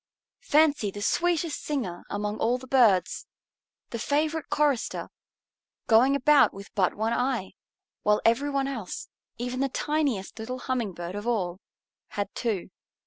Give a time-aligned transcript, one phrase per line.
[0.47, 3.27] Fancy the sweetest singer among all the birds,
[3.91, 5.09] the favorite chorister,
[5.85, 7.53] going about with but one eye,
[8.01, 11.59] while every one else, even the tiniest little Humming Bird of all,
[12.07, 12.71] had two.